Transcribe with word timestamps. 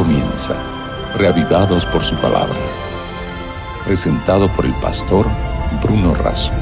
comienza, 0.00 0.54
reavivados 1.18 1.84
por 1.84 2.00
su 2.00 2.16
palabra. 2.16 2.56
Presentado 3.84 4.48
por 4.56 4.64
el 4.64 4.72
pastor 4.80 5.26
Bruno 5.82 6.14
Razo. 6.14 6.54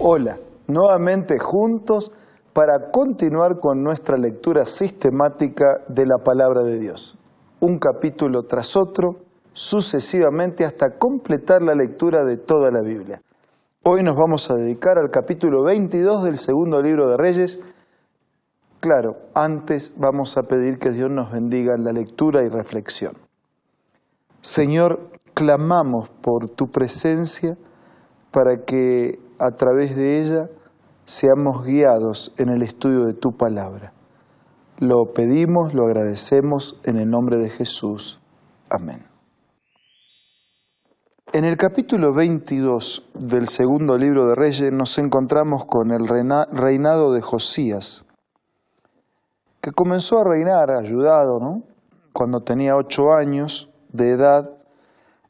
Hola, 0.00 0.36
nuevamente 0.66 1.38
juntos 1.38 2.10
para 2.52 2.90
continuar 2.90 3.60
con 3.60 3.84
nuestra 3.84 4.16
lectura 4.16 4.64
sistemática 4.64 5.82
de 5.86 6.06
la 6.06 6.18
palabra 6.24 6.64
de 6.64 6.80
Dios. 6.80 7.16
Un 7.60 7.78
capítulo 7.78 8.42
tras 8.42 8.76
otro, 8.76 9.14
sucesivamente 9.52 10.64
hasta 10.64 10.98
completar 10.98 11.62
la 11.62 11.76
lectura 11.76 12.24
de 12.24 12.36
toda 12.36 12.72
la 12.72 12.82
Biblia. 12.82 13.22
Hoy 13.84 14.02
nos 14.02 14.16
vamos 14.16 14.50
a 14.50 14.56
dedicar 14.56 14.98
al 14.98 15.10
capítulo 15.10 15.62
22 15.62 16.24
del 16.24 16.36
segundo 16.36 16.82
libro 16.82 17.06
de 17.06 17.16
Reyes. 17.16 17.60
Claro, 18.80 19.16
antes 19.34 19.92
vamos 19.98 20.38
a 20.38 20.44
pedir 20.44 20.78
que 20.78 20.90
Dios 20.90 21.10
nos 21.10 21.30
bendiga 21.30 21.74
en 21.74 21.84
la 21.84 21.92
lectura 21.92 22.42
y 22.42 22.48
reflexión. 22.48 23.12
Señor, 24.40 25.10
clamamos 25.34 26.08
por 26.22 26.48
tu 26.48 26.70
presencia 26.70 27.58
para 28.30 28.64
que 28.64 29.18
a 29.38 29.50
través 29.50 29.94
de 29.96 30.20
ella 30.20 30.48
seamos 31.04 31.62
guiados 31.64 32.32
en 32.38 32.48
el 32.48 32.62
estudio 32.62 33.04
de 33.04 33.12
tu 33.12 33.36
palabra. 33.36 33.92
Lo 34.78 35.12
pedimos, 35.12 35.74
lo 35.74 35.84
agradecemos 35.84 36.80
en 36.84 36.96
el 36.96 37.10
nombre 37.10 37.38
de 37.38 37.50
Jesús. 37.50 38.18
Amén. 38.70 39.04
En 41.34 41.44
el 41.44 41.58
capítulo 41.58 42.14
22 42.14 43.10
del 43.14 43.46
segundo 43.46 43.98
libro 43.98 44.26
de 44.26 44.34
Reyes 44.34 44.72
nos 44.72 44.96
encontramos 44.98 45.66
con 45.66 45.92
el 45.92 46.08
reinado 46.08 47.12
de 47.12 47.20
Josías, 47.20 48.06
que 49.60 49.72
comenzó 49.72 50.18
a 50.18 50.24
reinar 50.24 50.70
ayudado, 50.70 51.38
¿no? 51.40 51.62
Cuando 52.12 52.40
tenía 52.40 52.76
ocho 52.76 53.12
años 53.12 53.70
de 53.92 54.10
edad 54.10 54.50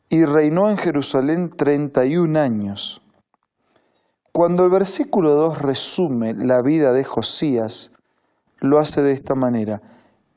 y 0.09 0.25
reinó 0.25 0.71
en 0.71 0.77
Jerusalén 0.77 1.51
31 1.57 2.39
años. 2.39 3.03
Cuando 4.33 4.65
el 4.65 4.71
versículo 4.71 5.35
2 5.35 5.63
resume 5.63 6.35
la 6.35 6.63
vida 6.63 6.93
de 6.93 7.05
Josías, 7.05 7.93
lo 8.61 8.79
hace 8.79 9.03
de 9.03 9.13
esta 9.13 9.35
manera. 9.35 9.81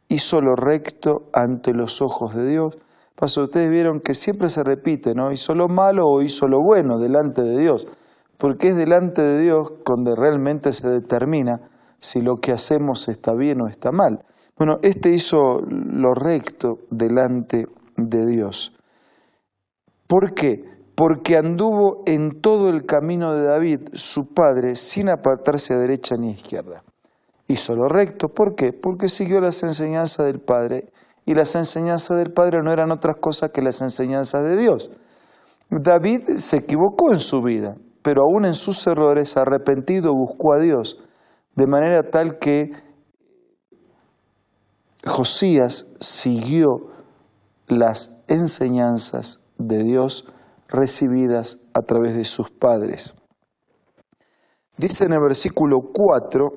Hizo 0.08 0.42
lo 0.42 0.56
recto 0.56 1.30
ante 1.34 1.74
los 1.74 2.02
ojos 2.02 2.36
de 2.36 2.48
Dios 2.48 2.78
Paso, 3.16 3.44
ustedes 3.44 3.70
vieron 3.70 4.00
que 4.00 4.16
siempre 4.16 4.50
se 4.50 4.64
repite, 4.64 5.14
¿no? 5.14 5.32
Hizo 5.32 5.54
lo 5.54 5.68
malo 5.68 6.08
o 6.08 6.22
hizo 6.22 6.48
lo 6.48 6.62
bueno 6.62 6.98
delante 6.98 7.44
de 7.44 7.58
Dios, 7.58 7.88
porque 8.38 8.70
es 8.70 8.76
delante 8.76 9.22
de 9.22 9.40
Dios 9.40 9.72
donde 9.86 10.16
realmente 10.16 10.74
se 10.74 10.90
determina 10.90 11.62
si 12.04 12.20
lo 12.20 12.36
que 12.42 12.52
hacemos 12.52 13.08
está 13.08 13.34
bien 13.34 13.62
o 13.62 13.68
está 13.68 13.92
mal. 13.92 14.26
Bueno, 14.58 14.76
este 14.82 15.10
hizo 15.10 15.62
lo 15.62 16.14
recto 16.14 16.80
delante 16.92 17.66
de 17.96 18.26
Dios. 18.26 18.74
¿Por 20.06 20.34
qué? 20.34 20.66
Porque 20.96 21.38
anduvo 21.38 22.04
en 22.06 22.42
todo 22.42 22.70
el 22.70 22.86
camino 22.86 23.34
de 23.34 23.48
David, 23.48 23.80
su 23.94 24.34
padre, 24.34 24.76
sin 24.76 25.10
apartarse 25.10 25.74
a 25.74 25.78
derecha 25.78 26.16
ni 26.18 26.28
a 26.28 26.34
izquierda. 26.34 26.84
Hizo 27.48 27.74
lo 27.74 27.88
recto, 27.88 28.28
¿por 28.28 28.54
qué? 28.54 28.74
Porque 28.74 29.08
siguió 29.08 29.40
las 29.40 29.64
enseñanzas 29.64 30.26
del 30.26 30.42
padre 30.42 30.92
y 31.26 31.34
las 31.36 31.56
enseñanzas 31.56 32.18
del 32.18 32.34
Padre 32.34 32.60
no 32.62 32.74
eran 32.74 32.92
otras 32.92 33.16
cosas 33.22 33.52
que 33.52 33.62
las 33.62 33.82
enseñanzas 33.82 34.44
de 34.44 34.58
Dios. 34.58 34.92
David 35.70 36.36
se 36.36 36.58
equivocó 36.58 37.14
en 37.14 37.20
su 37.20 37.42
vida, 37.42 37.78
pero 38.02 38.24
aún 38.24 38.44
en 38.44 38.54
sus 38.54 38.86
errores, 38.88 39.38
arrepentido, 39.38 40.14
buscó 40.14 40.54
a 40.54 40.60
Dios, 40.60 41.02
de 41.56 41.68
manera 41.68 42.10
tal 42.10 42.40
que 42.40 42.72
Josías 45.06 45.94
siguió 46.00 46.92
las 47.68 48.22
enseñanzas 48.28 49.46
de 49.58 49.84
Dios 49.84 50.32
recibidas 50.68 51.60
a 51.74 51.82
través 51.82 52.16
de 52.16 52.24
sus 52.24 52.50
padres. 52.50 53.16
Dice 54.78 55.06
en 55.06 55.14
el 55.14 55.22
versículo 55.22 55.82
4, 55.94 56.50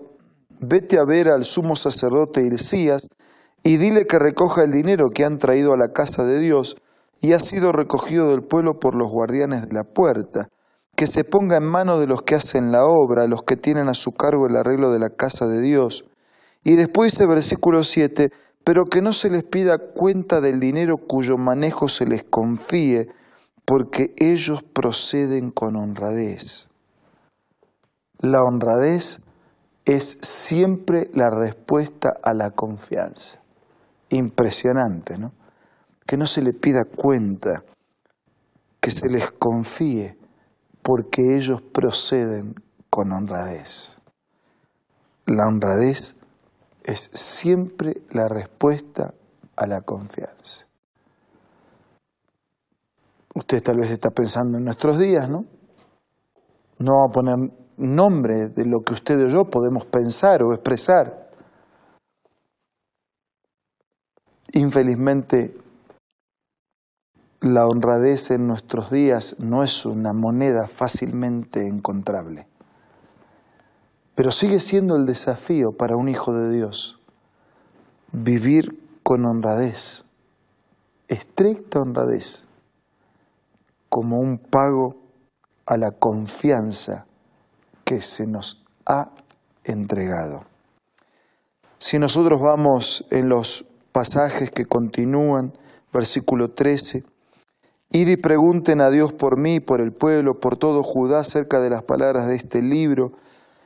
vete 0.61 0.99
a 0.99 1.05
ver 1.05 1.29
al 1.29 1.45
sumo 1.45 1.77
sacerdote 1.77 2.41
Hilcías, 2.41 3.09
y 3.67 3.79
dile 3.79 4.07
que 4.07 4.21
recoja 4.21 4.63
el 4.63 4.71
dinero 4.71 5.07
que 5.13 5.25
han 5.25 5.39
traído 5.39 5.73
a 5.73 5.77
la 5.77 5.89
casa 5.93 6.23
de 6.23 6.39
Dios 6.39 6.77
y 7.21 7.33
ha 7.33 7.41
sido 7.41 7.73
recogido 7.73 8.31
del 8.31 8.43
pueblo 8.43 8.79
por 8.79 8.95
los 8.95 9.11
guardianes 9.11 9.63
de 9.67 9.75
la 9.75 9.83
puerta, 9.83 10.49
que 10.97 11.07
se 11.07 11.25
ponga 11.25 11.59
en 11.59 11.67
mano 11.67 11.99
de 12.01 12.07
los 12.07 12.23
que 12.23 12.35
hacen 12.35 12.73
la 12.73 12.85
obra, 12.87 13.27
los 13.27 13.43
que 13.43 13.57
tienen 13.57 13.89
a 13.89 13.95
su 13.95 14.13
cargo 14.13 14.47
el 14.47 14.57
arreglo 14.57 14.91
de 14.91 14.99
la 14.99 15.11
casa 15.11 15.47
de 15.47 15.61
Dios. 15.61 16.07
Y 16.65 16.77
después 16.77 17.13
dice 17.13 17.27
versículo 17.27 17.83
7, 17.83 18.31
pero 18.65 18.85
que 18.85 19.03
no 19.03 19.13
se 19.13 19.31
les 19.31 19.45
pida 19.45 19.79
cuenta 19.79 20.41
del 20.41 20.59
dinero 20.59 20.97
cuyo 20.97 21.37
manejo 21.37 21.89
se 21.89 22.07
les 22.07 22.25
confíe, 22.25 23.09
porque 23.65 24.15
ellos 24.17 24.63
proceden 24.63 25.51
con 25.51 25.77
honradez. 25.77 26.71
La 28.21 28.41
honradez 28.43 29.21
es 29.85 30.19
siempre 30.23 31.11
la 31.13 31.31
respuesta 31.31 32.15
a 32.23 32.33
la 32.33 32.51
confianza 32.51 33.41
impresionante, 34.09 35.19
¿no? 35.19 35.33
Que 36.07 36.17
no 36.17 36.27
se 36.27 36.43
le 36.43 36.53
pida 36.53 36.85
cuenta, 36.85 37.65
que 38.81 38.91
se 38.91 39.09
les 39.09 39.31
confíe, 39.33 40.17
porque 40.87 41.35
ellos 41.35 41.61
proceden 41.63 42.55
con 42.89 43.11
honradez. 43.11 44.01
La 45.27 45.49
honradez 45.49 46.15
es 46.85 47.11
siempre 47.13 48.03
la 48.13 48.29
respuesta 48.29 49.13
a 49.57 49.67
la 49.67 49.81
confianza. 49.81 50.65
Usted 53.35 53.65
tal 53.65 53.79
vez 53.79 53.91
está 53.91 54.11
pensando 54.11 54.59
en 54.59 54.65
nuestros 54.65 54.97
días, 54.97 55.29
¿no? 55.29 55.45
No 56.79 57.01
va 57.01 57.07
a 57.09 57.13
poner 57.13 57.51
nombre 57.79 58.51
de 58.51 58.65
lo 58.65 58.79
que 58.83 58.93
usted 58.93 59.21
o 59.25 59.27
yo 59.27 59.45
podemos 59.47 59.87
pensar 59.87 60.45
o 60.45 60.55
expresar. 60.55 61.31
Infelizmente, 64.53 65.53
la 67.55 67.67
honradez 67.67 68.31
en 68.31 68.47
nuestros 68.47 68.91
días 68.91 69.37
no 69.39 69.63
es 69.63 69.87
una 69.87 70.13
moneda 70.13 70.69
fácilmente 70.69 71.67
encontrable, 71.67 72.47
pero 74.15 74.31
sigue 74.31 74.61
siendo 74.61 74.97
el 74.97 75.07
desafío 75.07 75.73
para 75.73 75.97
un 75.97 76.09
hijo 76.09 76.33
de 76.33 76.51
Dios, 76.53 77.01
vivir 78.13 78.83
con 79.03 79.25
honradez, 79.25 80.05
estricta 81.09 81.81
honradez, 81.81 82.45
como 83.89 84.21
un 84.21 84.39
pago 84.39 84.97
a 85.67 85.77
la 85.77 85.93
confianza 85.93 87.07
que 87.85 88.01
se 88.01 88.27
nos 88.27 88.65
ha 88.85 89.11
entregado. 89.65 90.45
Si 91.79 91.99
nosotros 91.99 92.41
vamos 92.41 93.07
en 93.11 93.29
los 93.29 93.67
pasajes 93.93 94.51
que 94.51 94.67
continúan, 94.67 95.53
versículo 95.93 96.51
13. 96.51 97.05
Y 97.91 98.17
pregunten 98.17 98.81
a 98.81 98.91
Dios 98.91 99.13
por 99.13 99.39
mí, 99.39 99.61
por 99.61 99.81
el 99.81 99.93
pueblo, 99.93 100.35
por 100.35 100.57
todo 100.57 100.83
Judá 100.83 101.21
acerca 101.21 101.61
de 101.61 101.71
las 101.71 101.83
palabras 101.83 102.27
de 102.27 102.35
este 102.35 102.61
libro, 102.61 103.13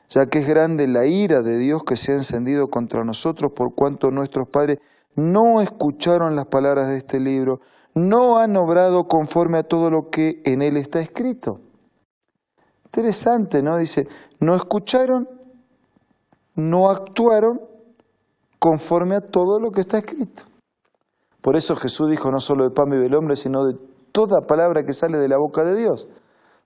ya 0.08 0.26
que 0.26 0.40
es 0.40 0.46
grande 0.46 0.86
la 0.86 1.06
ira 1.06 1.40
de 1.40 1.56
Dios 1.58 1.82
que 1.84 1.96
se 1.96 2.12
ha 2.12 2.16
encendido 2.16 2.68
contra 2.68 3.02
nosotros 3.04 3.52
por 3.54 3.74
cuanto 3.74 4.10
nuestros 4.10 4.48
padres 4.48 4.78
no 5.16 5.60
escucharon 5.60 6.36
las 6.36 6.46
palabras 6.46 6.88
de 6.88 6.98
este 6.98 7.18
libro, 7.18 7.60
no 7.94 8.38
han 8.38 8.56
obrado 8.56 9.04
conforme 9.04 9.58
a 9.58 9.62
todo 9.62 9.90
lo 9.90 10.08
que 10.10 10.42
en 10.44 10.62
él 10.62 10.76
está 10.76 11.00
escrito. 11.00 11.60
Interesante, 12.84 13.62
¿no? 13.62 13.76
Dice, 13.76 14.06
no 14.40 14.54
escucharon, 14.54 15.28
no 16.54 16.90
actuaron 16.90 17.60
conforme 18.58 19.16
a 19.16 19.20
todo 19.20 19.58
lo 19.58 19.70
que 19.70 19.80
está 19.80 19.98
escrito. 19.98 20.44
Por 21.40 21.56
eso 21.56 21.74
Jesús 21.74 22.10
dijo, 22.10 22.30
no 22.30 22.38
solo 22.38 22.64
de 22.64 22.74
pan 22.74 22.90
vive 22.90 23.06
el 23.06 23.14
hombre, 23.14 23.34
sino 23.34 23.64
de 23.64 23.76
toda 24.12 24.46
palabra 24.46 24.82
que 24.84 24.92
sale 24.92 25.18
de 25.18 25.28
la 25.28 25.38
boca 25.38 25.64
de 25.64 25.76
Dios. 25.76 26.08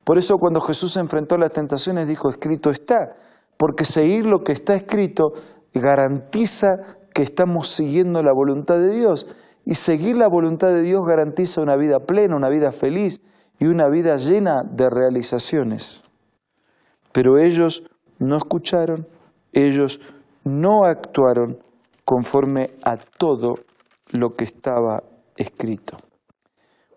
Por 0.05 0.19
eso 0.19 0.37
cuando 0.38 0.61
Jesús 0.61 0.96
enfrentó 0.96 1.38
las 1.38 1.52
tentaciones 1.52 2.06
dijo, 2.06 2.29
escrito 2.29 2.70
está, 2.70 3.17
porque 3.56 3.85
seguir 3.85 4.26
lo 4.26 4.41
que 4.41 4.52
está 4.52 4.75
escrito 4.75 5.32
garantiza 5.73 6.76
que 7.14 7.23
estamos 7.23 7.69
siguiendo 7.69 8.23
la 8.23 8.32
voluntad 8.32 8.79
de 8.79 8.91
Dios. 8.91 9.26
Y 9.64 9.76
seguir 9.76 10.17
la 10.17 10.29
voluntad 10.29 10.69
de 10.69 10.82
Dios 10.82 11.06
garantiza 11.06 11.62
una 11.62 11.76
vida 11.76 12.00
plena, 12.00 12.37
una 12.37 12.50
vida 12.50 12.70
feliz 12.70 13.23
y 13.58 13.67
una 13.67 13.88
vida 13.88 14.17
llena 14.17 14.62
de 14.70 14.90
realizaciones. 14.90 16.05
Pero 17.12 17.38
ellos 17.38 17.85
no 18.19 18.37
escucharon, 18.37 19.06
ellos 19.52 20.00
no 20.44 20.85
actuaron 20.85 21.58
conforme 22.05 22.75
a 22.85 22.97
todo 22.97 23.55
lo 24.11 24.31
que 24.31 24.44
estaba 24.44 25.02
escrito. 25.37 25.97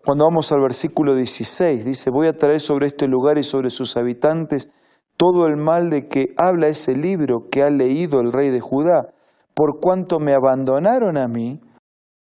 Cuando 0.08 0.24
vamos 0.24 0.50
al 0.52 0.62
versículo 0.62 1.14
16, 1.14 1.84
dice, 1.84 2.08
voy 2.08 2.28
a 2.28 2.32
traer 2.32 2.60
sobre 2.60 2.86
este 2.86 3.06
lugar 3.06 3.36
y 3.36 3.42
sobre 3.42 3.68
sus 3.68 3.94
habitantes 3.98 4.70
todo 5.18 5.46
el 5.46 5.58
mal 5.58 5.90
de 5.90 6.08
que 6.08 6.28
habla 6.38 6.68
ese 6.68 6.96
libro 6.96 7.48
que 7.50 7.62
ha 7.62 7.68
leído 7.68 8.20
el 8.20 8.32
rey 8.32 8.48
de 8.48 8.58
Judá, 8.60 9.12
por 9.52 9.80
cuanto 9.82 10.18
me 10.18 10.34
abandonaron 10.34 11.18
a 11.18 11.28
mí, 11.28 11.60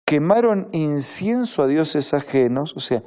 quemaron 0.03 0.69
incienso 0.71 1.61
a 1.61 1.67
dioses 1.67 2.15
ajenos, 2.15 2.73
o 2.75 2.79
sea, 2.79 3.03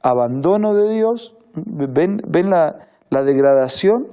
abandono 0.00 0.72
de 0.72 0.94
Dios, 0.94 1.36
ven, 1.54 2.22
la, 2.48 2.88
la 3.10 3.24
degradación 3.24 4.06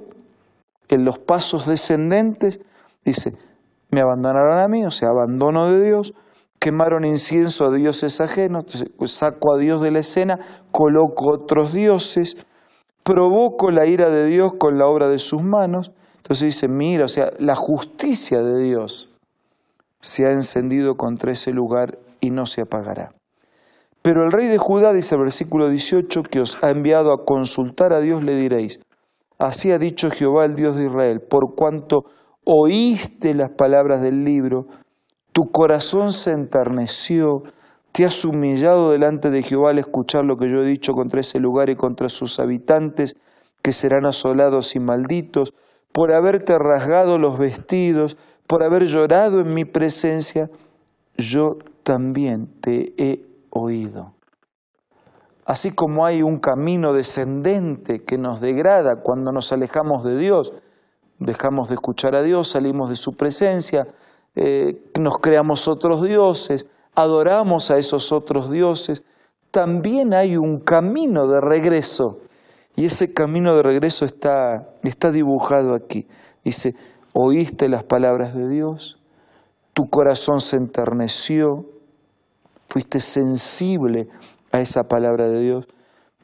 en 0.90 1.06
los 1.06 1.18
pasos 1.18 1.66
descendentes, 1.66 2.60
dice, 3.06 3.38
me 3.90 4.02
abandonaron 4.02 4.60
a 4.60 4.68
mí, 4.68 4.84
o 4.84 4.90
sea, 4.90 5.08
abandono 5.08 5.70
de 5.70 5.82
Dios, 5.82 6.12
quemaron 6.60 7.04
incienso 7.04 7.64
a 7.64 7.74
dioses 7.74 8.20
ajenos, 8.20 8.64
pues 8.96 9.12
saco 9.12 9.54
a 9.54 9.58
Dios 9.58 9.80
de 9.82 9.90
la 9.90 10.00
escena, 10.00 10.38
coloco 10.70 11.32
otros 11.32 11.72
dioses, 11.72 12.36
provoco 13.02 13.70
la 13.70 13.86
ira 13.86 14.10
de 14.10 14.26
Dios 14.26 14.52
con 14.58 14.78
la 14.78 14.86
obra 14.86 15.08
de 15.08 15.18
sus 15.18 15.42
manos. 15.42 15.90
Entonces 16.18 16.54
dice, 16.54 16.68
mira, 16.68 17.06
o 17.06 17.08
sea, 17.08 17.30
la 17.38 17.56
justicia 17.56 18.42
de 18.42 18.62
Dios 18.62 19.10
se 20.00 20.26
ha 20.26 20.32
encendido 20.32 20.96
contra 20.96 21.32
ese 21.32 21.50
lugar 21.50 21.98
y 22.20 22.30
no 22.30 22.44
se 22.44 22.62
apagará. 22.62 23.12
Pero 24.02 24.24
el 24.24 24.30
rey 24.30 24.48
de 24.48 24.58
Judá, 24.58 24.92
dice 24.92 25.14
el 25.14 25.22
versículo 25.22 25.68
18, 25.68 26.22
que 26.24 26.40
os 26.40 26.62
ha 26.62 26.70
enviado 26.70 27.12
a 27.12 27.24
consultar 27.24 27.92
a 27.92 28.00
Dios, 28.00 28.22
le 28.22 28.36
diréis, 28.36 28.80
así 29.38 29.72
ha 29.72 29.78
dicho 29.78 30.10
Jehová 30.10 30.44
el 30.44 30.54
Dios 30.54 30.76
de 30.76 30.86
Israel, 30.86 31.20
por 31.20 31.54
cuanto 31.54 32.04
oíste 32.44 33.34
las 33.34 33.50
palabras 33.50 34.00
del 34.00 34.24
libro, 34.24 34.66
tu 35.32 35.50
corazón 35.50 36.12
se 36.12 36.32
enterneció, 36.32 37.42
te 37.92 38.04
has 38.04 38.24
humillado 38.24 38.90
delante 38.90 39.30
de 39.30 39.42
Jehová 39.42 39.70
al 39.70 39.78
escuchar 39.78 40.24
lo 40.24 40.36
que 40.36 40.48
yo 40.48 40.62
he 40.62 40.66
dicho 40.66 40.92
contra 40.92 41.20
ese 41.20 41.38
lugar 41.38 41.70
y 41.70 41.76
contra 41.76 42.08
sus 42.08 42.38
habitantes, 42.40 43.16
que 43.62 43.72
serán 43.72 44.06
asolados 44.06 44.74
y 44.74 44.80
malditos, 44.80 45.54
por 45.92 46.12
haberte 46.12 46.56
rasgado 46.58 47.18
los 47.18 47.38
vestidos, 47.38 48.16
por 48.46 48.62
haber 48.62 48.84
llorado 48.84 49.40
en 49.40 49.54
mi 49.54 49.64
presencia, 49.64 50.48
yo 51.16 51.58
también 51.82 52.48
te 52.60 52.94
he 52.96 53.26
oído. 53.50 54.14
Así 55.44 55.72
como 55.72 56.06
hay 56.06 56.22
un 56.22 56.38
camino 56.38 56.92
descendente 56.92 58.04
que 58.04 58.18
nos 58.18 58.40
degrada 58.40 59.02
cuando 59.02 59.32
nos 59.32 59.52
alejamos 59.52 60.04
de 60.04 60.16
Dios, 60.16 60.52
dejamos 61.18 61.68
de 61.68 61.74
escuchar 61.74 62.14
a 62.14 62.22
Dios, 62.22 62.48
salimos 62.48 62.88
de 62.88 62.96
su 62.96 63.12
presencia, 63.16 63.86
eh, 64.36 64.90
nos 65.00 65.18
creamos 65.18 65.68
otros 65.68 66.02
dioses, 66.02 66.66
adoramos 66.94 67.70
a 67.70 67.76
esos 67.76 68.12
otros 68.12 68.50
dioses, 68.50 69.04
también 69.50 70.14
hay 70.14 70.36
un 70.36 70.60
camino 70.60 71.26
de 71.26 71.40
regreso. 71.40 72.18
Y 72.76 72.84
ese 72.84 73.12
camino 73.12 73.56
de 73.56 73.62
regreso 73.62 74.04
está, 74.04 74.68
está 74.82 75.10
dibujado 75.10 75.74
aquí. 75.74 76.06
Dice, 76.44 76.74
oíste 77.12 77.68
las 77.68 77.84
palabras 77.84 78.34
de 78.34 78.48
Dios, 78.48 78.98
tu 79.72 79.88
corazón 79.88 80.38
se 80.38 80.56
enterneció, 80.56 81.66
fuiste 82.68 83.00
sensible 83.00 84.08
a 84.52 84.60
esa 84.60 84.84
palabra 84.84 85.28
de 85.28 85.40
Dios, 85.40 85.66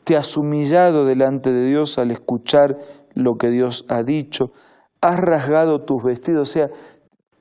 te 0.05 0.17
has 0.17 0.37
humillado 0.37 1.05
delante 1.05 1.53
de 1.53 1.67
Dios 1.67 1.99
al 1.99 2.13
escuchar 2.13 2.79
lo 3.15 3.35
que 3.37 3.49
Dios 3.49 3.85
ha 3.89 4.03
dicho, 4.03 4.53
has 5.01 5.19
rasgado 5.19 5.85
tus 5.85 6.03
vestidos, 6.03 6.49
o 6.49 6.53
sea, 6.53 6.69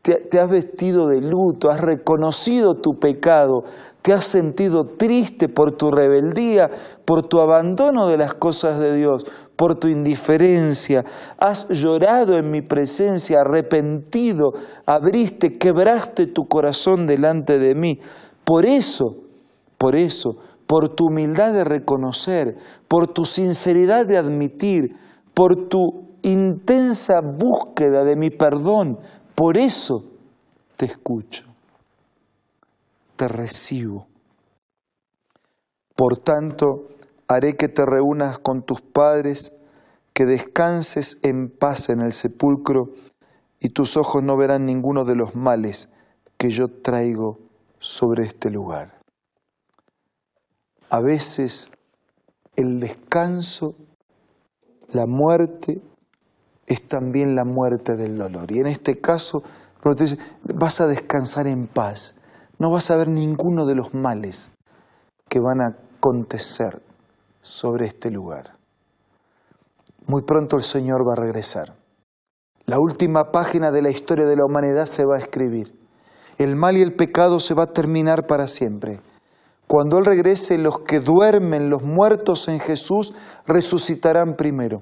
te, 0.06 0.40
has 0.40 0.50
vestido 0.50 1.08
de 1.08 1.20
luto, 1.20 1.72
has 1.72 1.82
reconocido 1.82 2.76
tu 2.76 3.00
pecado, 3.00 3.64
te 4.04 4.14
has 4.14 4.24
sentido 4.24 4.86
triste 4.86 5.50
por 5.50 5.76
tu 5.76 5.90
rebeldía, 5.90 6.70
por 7.06 7.28
tu 7.28 7.40
abandono 7.40 8.08
de 8.08 8.18
las 8.18 8.36
cosas 8.36 8.80
de 8.80 8.96
Dios, 8.96 9.26
por 9.56 9.80
tu 9.80 9.88
indiferencia, 9.88 11.04
has 11.40 11.68
llorado 11.70 12.38
en 12.38 12.52
mi 12.52 12.62
presencia, 12.62 13.42
arrepentido, 13.42 14.54
abriste, 14.86 15.58
quebraste 15.58 16.28
tu 16.28 16.46
corazón 16.46 17.08
delante 17.08 17.58
de 17.58 17.74
mí. 17.74 18.00
Por 18.44 18.68
eso, 18.68 19.16
por 19.80 19.96
eso, 19.96 20.38
por 20.68 20.90
tu 20.90 21.08
humildad 21.08 21.52
de 21.52 21.64
reconocer, 21.64 22.58
por 22.88 23.08
tu 23.08 23.26
sinceridad 23.26 24.06
de 24.06 24.18
admitir, 24.18 24.98
por 25.34 25.68
tu 25.68 26.06
intensa 26.22 27.22
búsqueda 27.22 28.04
de 28.04 28.16
mi 28.16 28.30
perdón, 28.30 29.00
por 29.36 29.58
eso 29.58 30.06
te 30.78 30.86
escucho, 30.86 31.46
te 33.16 33.28
recibo. 33.28 34.08
Por 35.96 36.18
tanto, 36.18 36.90
haré 37.28 37.56
que 37.56 37.68
te 37.68 37.86
reúnas 37.86 38.40
con 38.40 38.64
tus 38.64 38.82
padres, 38.82 39.56
que 40.14 40.26
descanses 40.26 41.20
en 41.22 41.50
paz 41.50 41.90
en 41.90 42.02
el 42.02 42.14
sepulcro, 42.14 42.90
y 43.60 43.70
tus 43.70 43.98
ojos 43.98 44.24
no 44.24 44.38
verán 44.38 44.66
ninguno 44.66 45.06
de 45.06 45.16
los 45.16 45.36
males 45.36 45.90
que 46.38 46.50
yo 46.50 46.68
traigo 46.68 47.40
sobre 47.80 48.24
este 48.26 48.50
lugar. 48.50 49.00
A 50.90 51.02
veces 51.02 51.72
el 52.56 52.80
descanso, 52.80 53.76
la 54.90 55.08
muerte 55.08 55.82
es 56.68 56.88
también 56.88 57.36
la 57.36 57.46
muerte 57.46 57.96
del 57.96 58.18
dolor. 58.18 58.52
Y 58.52 58.60
en 58.60 58.68
este 58.68 59.00
caso, 59.00 59.44
vas 60.44 60.82
a 60.82 60.88
descansar 60.88 61.48
en 61.48 61.68
paz, 61.68 62.16
no 62.58 62.72
vas 62.72 62.90
a 62.90 62.98
ver 62.98 63.08
ninguno 63.08 63.66
de 63.66 63.76
los 63.76 63.94
males 63.94 64.52
que 65.30 65.40
van 65.40 65.62
a 65.62 65.78
acontecer 65.98 66.82
sobre 67.42 67.86
este 67.86 68.10
lugar. 68.10 68.56
Muy 70.08 70.24
pronto 70.24 70.56
el 70.56 70.64
Señor 70.64 71.08
va 71.08 71.14
a 71.14 71.24
regresar. 71.24 71.76
La 72.66 72.80
última 72.80 73.32
página 73.32 73.72
de 73.72 73.82
la 73.82 73.92
historia 73.92 74.26
de 74.26 74.36
la 74.36 74.46
humanidad 74.46 74.86
se 74.86 75.06
va 75.06 75.18
a 75.18 75.20
escribir. 75.20 75.72
El 76.38 76.56
mal 76.56 76.78
y 76.78 76.82
el 76.82 76.96
pecado 76.96 77.40
se 77.40 77.54
va 77.54 77.64
a 77.64 77.74
terminar 77.74 78.26
para 78.26 78.48
siempre. 78.48 79.02
Cuando 79.68 79.98
Él 79.98 80.06
regrese, 80.06 80.58
los 80.58 80.80
que 80.80 81.00
duermen, 81.00 81.70
los 81.70 81.84
muertos 81.84 82.48
en 82.48 82.60
Jesús, 82.60 83.14
resucitarán 83.46 84.36
primero 84.36 84.82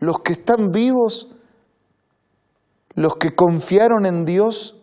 los 0.00 0.20
que 0.20 0.32
están 0.32 0.72
vivos, 0.72 1.34
los 2.94 3.16
que 3.16 3.34
confiaron 3.34 4.06
en 4.06 4.24
Dios, 4.24 4.82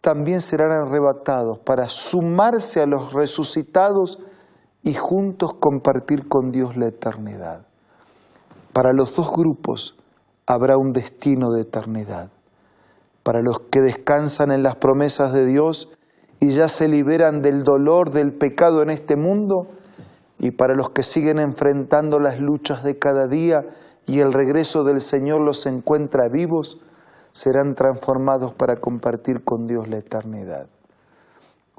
también 0.00 0.40
serán 0.40 0.70
arrebatados 0.70 1.58
para 1.58 1.88
sumarse 1.88 2.80
a 2.80 2.86
los 2.86 3.12
resucitados 3.12 4.18
y 4.82 4.94
juntos 4.94 5.54
compartir 5.54 6.28
con 6.28 6.52
Dios 6.52 6.76
la 6.76 6.88
eternidad. 6.88 7.66
Para 8.72 8.92
los 8.92 9.14
dos 9.16 9.32
grupos 9.32 9.98
habrá 10.46 10.76
un 10.76 10.92
destino 10.92 11.52
de 11.52 11.62
eternidad. 11.62 12.30
Para 13.22 13.40
los 13.40 13.58
que 13.58 13.80
descansan 13.80 14.52
en 14.52 14.62
las 14.62 14.76
promesas 14.76 15.32
de 15.32 15.46
Dios 15.46 15.90
y 16.38 16.50
ya 16.50 16.68
se 16.68 16.88
liberan 16.88 17.40
del 17.40 17.64
dolor 17.64 18.10
del 18.10 18.34
pecado 18.34 18.82
en 18.82 18.90
este 18.90 19.16
mundo, 19.16 19.68
y 20.44 20.50
para 20.50 20.74
los 20.74 20.90
que 20.90 21.02
siguen 21.02 21.38
enfrentando 21.38 22.20
las 22.20 22.38
luchas 22.38 22.84
de 22.84 22.98
cada 22.98 23.26
día 23.28 23.64
y 24.04 24.20
el 24.20 24.30
regreso 24.30 24.84
del 24.84 25.00
Señor 25.00 25.40
los 25.40 25.64
encuentra 25.64 26.28
vivos, 26.28 26.82
serán 27.32 27.74
transformados 27.74 28.52
para 28.52 28.76
compartir 28.76 29.42
con 29.42 29.66
Dios 29.66 29.88
la 29.88 29.96
eternidad. 29.96 30.68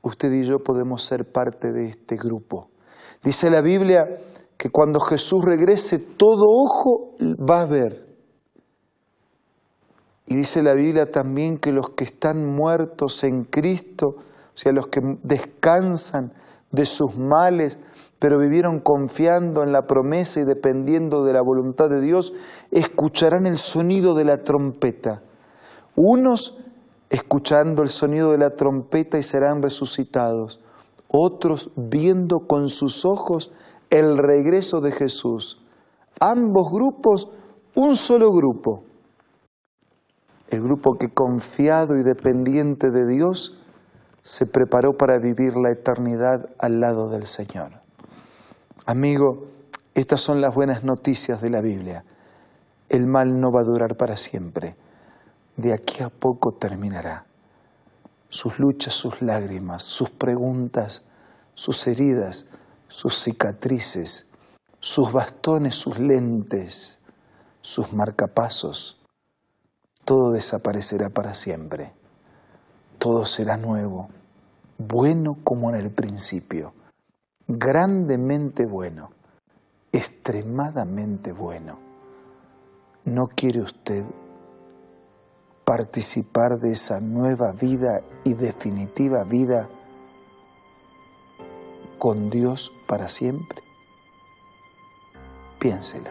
Usted 0.02 0.32
y 0.32 0.46
yo 0.46 0.64
podemos 0.64 1.04
ser 1.04 1.32
parte 1.32 1.72
de 1.74 1.90
este 1.90 2.16
grupo. 2.16 2.70
Dice 3.24 3.52
la 3.52 3.62
Biblia 3.62 4.18
que 4.58 4.72
cuando 4.72 5.00
Jesús 5.00 5.46
regrese 5.46 6.00
todo 6.00 6.46
ojo 6.48 7.14
va 7.22 7.62
a 7.62 7.66
ver. 7.68 8.04
Y 10.26 10.34
dice 10.38 10.64
la 10.64 10.74
Biblia 10.74 11.12
también 11.12 11.60
que 11.60 11.72
los 11.72 11.92
que 11.92 12.06
están 12.06 12.44
muertos 12.44 13.24
en 13.26 13.44
Cristo, 13.44 14.08
o 14.18 14.58
sea, 14.58 14.72
los 14.72 14.88
que 14.88 15.02
descansan 15.22 16.34
de 16.72 16.86
sus 16.86 17.16
males, 17.16 17.78
pero 18.20 18.40
vivieron 18.40 18.80
confiando 18.80 19.64
en 19.64 19.72
la 19.72 19.88
promesa 19.88 20.40
y 20.40 20.46
dependiendo 20.46 21.24
de 21.24 21.34
la 21.34 21.42
voluntad 21.42 21.90
de 21.90 22.02
Dios, 22.02 22.34
escucharán 22.72 23.46
el 23.46 23.58
sonido 23.58 24.16
de 24.16 24.26
la 24.26 24.44
trompeta. 24.44 25.22
Unos 25.96 26.58
escuchando 27.10 27.84
el 27.84 27.90
sonido 27.90 28.32
de 28.32 28.38
la 28.38 28.52
trompeta 28.52 29.18
y 29.18 29.24
serán 29.24 29.62
resucitados, 29.62 30.62
otros 31.08 31.72
viendo 31.76 32.40
con 32.48 32.68
sus 32.70 33.06
ojos 33.06 33.54
el 33.90 34.18
regreso 34.18 34.82
de 34.82 34.92
Jesús. 34.92 35.62
Ambos 36.20 36.72
grupos, 36.72 37.32
un 37.76 37.96
solo 37.96 38.32
grupo. 38.32 38.84
El 40.50 40.62
grupo 40.62 40.98
que 40.98 41.14
confiado 41.14 41.98
y 41.98 42.04
dependiente 42.04 42.92
de 42.92 43.08
Dios 43.08 43.62
se 44.22 44.46
preparó 44.46 44.98
para 44.98 45.18
vivir 45.20 45.56
la 45.56 45.72
eternidad 45.72 46.50
al 46.58 46.80
lado 46.80 47.10
del 47.10 47.26
Señor. 47.26 47.85
Amigo, 48.88 49.48
estas 49.96 50.22
son 50.22 50.42
las 50.42 50.54
buenas 50.54 50.84
noticias 50.84 51.42
de 51.42 51.50
la 51.50 51.62
Biblia. 51.62 52.06
El 52.88 53.08
mal 53.08 53.42
no 53.42 53.52
va 53.52 53.62
a 53.62 53.64
durar 53.64 53.98
para 53.98 54.16
siempre. 54.16 54.76
De 55.58 55.74
aquí 55.74 56.04
a 56.04 56.10
poco 56.10 56.54
terminará. 56.54 57.26
Sus 58.30 58.60
luchas, 58.60 58.94
sus 58.94 59.24
lágrimas, 59.24 59.82
sus 59.82 60.12
preguntas, 60.12 61.06
sus 61.56 61.88
heridas, 61.88 62.46
sus 62.88 63.18
cicatrices, 63.18 64.28
sus 64.80 65.12
bastones, 65.12 65.74
sus 65.76 65.98
lentes, 65.98 67.00
sus 67.62 67.92
marcapasos, 67.92 69.02
todo 70.04 70.32
desaparecerá 70.32 71.10
para 71.10 71.34
siempre. 71.34 71.94
todo 73.00 73.26
será 73.26 73.58
nuevo, 73.58 74.10
bueno 74.78 75.38
como 75.44 75.70
en 75.70 75.76
el 75.76 75.92
principio, 75.92 76.74
grandemente 77.48 78.66
bueno, 78.66 79.12
extremadamente 79.92 81.32
bueno. 81.32 81.80
¿No 83.04 83.28
quiere 83.28 83.62
usted 83.62 84.04
participar 85.64 86.60
de 86.60 86.72
esa 86.72 87.00
nueva 87.00 87.52
vida 87.52 88.02
y 88.24 88.34
definitiva 88.34 89.24
vida 89.24 89.68
con 92.00 92.30
Dios 92.30 92.72
para 92.88 93.08
siempre? 93.08 93.62
Piénselo. 95.60 96.10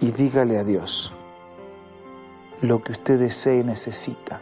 Y 0.00 0.12
dígale 0.12 0.58
a 0.58 0.64
Dios 0.64 1.12
lo 2.62 2.82
que 2.82 2.92
usted 2.92 3.18
desee 3.18 3.60
y 3.60 3.64
necesita 3.64 4.40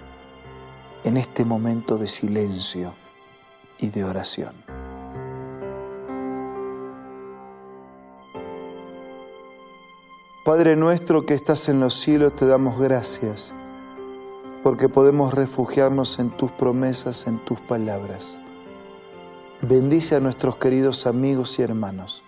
en 1.05 1.17
este 1.17 1.45
momento 1.45 1.99
de 1.99 2.07
silencio 2.07 2.95
y 3.79 3.91
de 3.91 4.05
oración. 4.05 4.68
Padre 10.49 10.77
nuestro 10.77 11.27
que 11.27 11.35
estás 11.35 11.69
en 11.69 11.79
los 11.79 11.93
cielos, 11.93 12.35
te 12.35 12.47
damos 12.47 12.81
gracias 12.81 13.53
porque 14.63 14.89
podemos 14.89 15.35
refugiarnos 15.35 16.19
en 16.21 16.31
tus 16.31 16.51
promesas, 16.51 17.27
en 17.27 17.39
tus 17.41 17.61
palabras. 17.61 18.41
Bendice 19.61 20.17
a 20.17 20.21
nuestros 20.21 20.57
queridos 20.57 21.07
amigos 21.07 21.59
y 21.59 21.63
hermanos. 21.65 22.25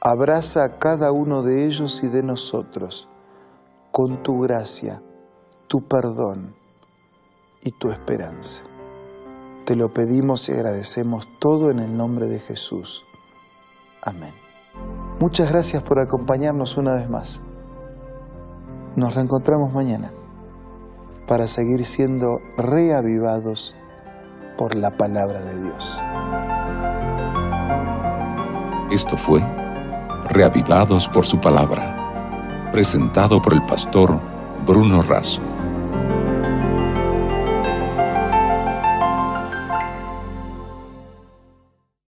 Abraza 0.00 0.64
a 0.64 0.78
cada 0.80 1.12
uno 1.12 1.44
de 1.44 1.64
ellos 1.64 2.02
y 2.02 2.08
de 2.08 2.24
nosotros 2.24 3.08
con 3.92 4.24
tu 4.24 4.40
gracia, 4.40 5.00
tu 5.68 5.86
perdón 5.86 6.56
y 7.62 7.70
tu 7.70 7.92
esperanza. 7.92 8.64
Te 9.64 9.76
lo 9.76 9.90
pedimos 9.94 10.48
y 10.48 10.52
agradecemos 10.54 11.28
todo 11.38 11.70
en 11.70 11.78
el 11.78 11.96
nombre 11.96 12.26
de 12.26 12.40
Jesús. 12.40 13.04
Amén. 14.02 14.43
Muchas 15.20 15.50
gracias 15.50 15.82
por 15.82 16.00
acompañarnos 16.00 16.76
una 16.76 16.94
vez 16.94 17.08
más. 17.08 17.40
Nos 18.96 19.14
reencontramos 19.14 19.72
mañana 19.72 20.12
para 21.26 21.46
seguir 21.46 21.84
siendo 21.84 22.38
reavivados 22.56 23.76
por 24.58 24.74
la 24.74 24.90
palabra 24.90 25.40
de 25.40 25.62
Dios. 25.62 26.00
Esto 28.90 29.16
fue 29.16 29.40
Reavivados 30.28 31.08
por 31.08 31.26
su 31.26 31.38
palabra, 31.38 32.70
presentado 32.72 33.42
por 33.42 33.52
el 33.52 33.64
pastor 33.66 34.18
Bruno 34.66 35.02
Razo. 35.02 35.53